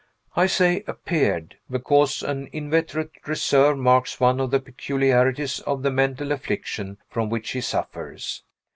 I 0.35 0.47
say 0.47 0.83
"appeared," 0.87 1.57
because 1.69 2.23
an 2.23 2.49
inveterate 2.51 3.11
reserve 3.27 3.77
marks 3.77 4.19
one 4.19 4.39
of 4.39 4.49
the 4.49 4.59
peculiarities 4.59 5.59
of 5.59 5.83
the 5.83 5.91
mental 5.91 6.31
affliction 6.31 6.97
from 7.07 7.29
which 7.29 7.51
he 7.51 7.61
suffers. 7.61 8.41